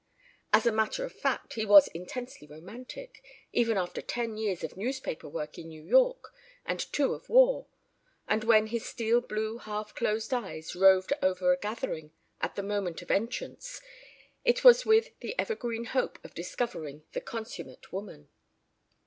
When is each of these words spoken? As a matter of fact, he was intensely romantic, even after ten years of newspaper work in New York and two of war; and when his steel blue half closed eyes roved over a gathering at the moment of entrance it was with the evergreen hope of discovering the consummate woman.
As 0.51 0.65
a 0.65 0.71
matter 0.71 1.05
of 1.05 1.11
fact, 1.13 1.53
he 1.53 1.63
was 1.63 1.87
intensely 1.89 2.47
romantic, 2.47 3.23
even 3.51 3.77
after 3.77 4.01
ten 4.01 4.35
years 4.35 4.63
of 4.63 4.75
newspaper 4.75 5.29
work 5.29 5.59
in 5.59 5.67
New 5.67 5.83
York 5.83 6.33
and 6.65 6.79
two 6.91 7.13
of 7.13 7.29
war; 7.29 7.67
and 8.27 8.43
when 8.43 8.65
his 8.65 8.83
steel 8.83 9.21
blue 9.21 9.59
half 9.59 9.93
closed 9.93 10.33
eyes 10.33 10.75
roved 10.75 11.13
over 11.21 11.53
a 11.53 11.59
gathering 11.59 12.11
at 12.41 12.55
the 12.55 12.63
moment 12.63 13.03
of 13.03 13.11
entrance 13.11 13.79
it 14.43 14.63
was 14.63 14.87
with 14.87 15.11
the 15.19 15.37
evergreen 15.37 15.83
hope 15.83 16.17
of 16.25 16.33
discovering 16.33 17.03
the 17.11 17.21
consummate 17.21 17.93
woman. 17.93 18.27